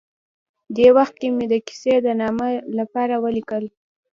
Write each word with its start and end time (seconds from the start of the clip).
دې 0.75 0.87
وخت 0.97 1.15
کې 1.21 1.27
مې 1.35 1.45
د 1.53 1.55
کیسې 1.67 1.95
د 2.05 2.07
نامه 2.21 2.47
لپاره 2.77 3.15
ولیکل. 3.23 3.63